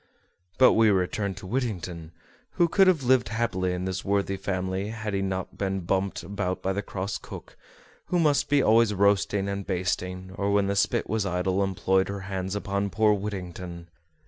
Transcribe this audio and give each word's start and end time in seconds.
But 0.57 0.73
we 0.73 0.89
return 0.89 1.35
to 1.35 1.45
Whittington, 1.45 2.11
who 2.53 2.67
could 2.67 2.87
have 2.87 3.03
lived 3.03 3.29
happy 3.29 3.71
in 3.71 3.85
this 3.85 4.03
worthy 4.03 4.35
family 4.35 4.87
had 4.87 5.13
he 5.13 5.21
not 5.21 5.59
been 5.59 5.81
bumped 5.81 6.23
about 6.23 6.63
by 6.63 6.73
the 6.73 6.81
cross 6.81 7.19
cook, 7.19 7.55
who 8.05 8.17
must 8.17 8.49
be 8.49 8.63
always 8.63 8.95
roasting 8.95 9.47
and 9.47 9.63
basting, 9.63 10.31
or 10.39 10.49
when 10.51 10.65
the 10.65 10.75
spit 10.75 11.07
was 11.07 11.27
idle 11.27 11.63
employed 11.63 12.09
her 12.09 12.21
hands 12.21 12.55
upon 12.55 12.89
poor 12.89 13.13
Whittington! 13.13 13.89